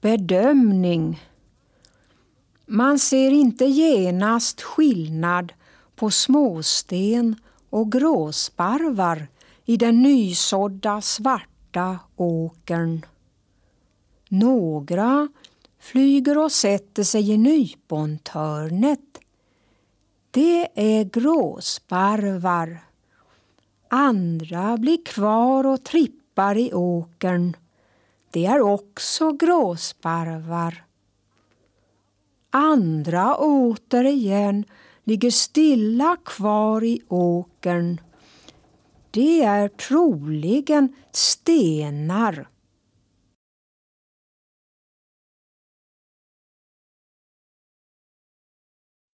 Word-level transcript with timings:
bedömning. 0.00 1.22
Man 2.66 2.98
ser 2.98 3.30
inte 3.30 3.64
genast 3.64 4.62
skillnad 4.62 5.52
på 5.96 6.10
småsten 6.10 7.36
och 7.70 7.92
gråsparvar 7.92 9.26
i 9.64 9.76
den 9.76 10.02
nysådda 10.02 11.00
svarta 11.00 11.98
åkern. 12.16 13.06
Några 14.28 15.28
flyger 15.78 16.38
och 16.38 16.52
sätter 16.52 17.02
sig 17.02 17.30
i 17.30 17.36
nypontörnet. 17.36 19.20
Det 20.30 20.68
är 20.74 21.04
gråsparvar. 21.04 22.84
Andra 23.88 24.76
blir 24.76 25.04
kvar 25.04 25.66
och 25.66 25.84
trippar 25.84 26.58
i 26.58 26.72
åkern. 26.74 27.56
Det 28.30 28.46
är 28.46 28.60
också 28.60 29.32
gråsparvar. 29.32 30.84
Andra 32.50 33.36
återigen 33.36 34.64
ligger 35.04 35.30
stilla 35.30 36.16
kvar 36.24 36.84
i 36.84 37.02
åkern. 37.08 38.00
Det 39.10 39.42
är 39.42 39.68
troligen 39.68 40.94
stenar. 41.12 42.48